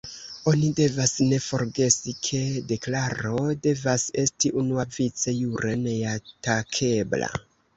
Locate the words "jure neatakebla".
5.45-7.31